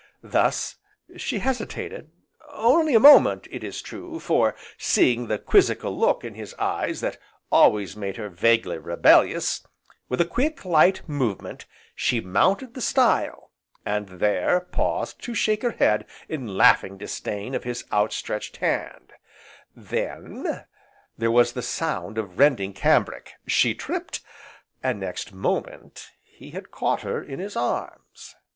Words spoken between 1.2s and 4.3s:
hesitated, only a moment, it is true,